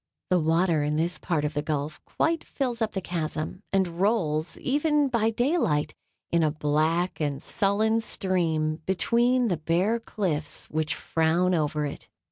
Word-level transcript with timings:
The 0.31 0.39
water 0.39 0.81
in 0.81 0.95
this 0.95 1.19
part 1.19 1.45
of 1.45 1.53
the 1.53 1.61
gulf 1.61 2.03
quite 2.05 2.43
fills 2.43 2.81
up 2.81 2.93
the 2.93 3.01
chasm, 3.01 3.61
and 3.71 4.01
rolls, 4.01 4.57
even 4.57 5.09
by 5.09 5.29
day 5.29 5.59
light, 5.59 5.93
in 6.31 6.41
a 6.41 6.49
black 6.49 7.19
and 7.21 7.39
sullen 7.39 8.01
stream 8.01 8.77
between 8.87 9.47
the 9.47 9.57
bare 9.57 9.99
cliffs 9.99 10.67
which 10.71 10.95
frown 10.95 11.53
over 11.53 11.85
it. 11.85 12.09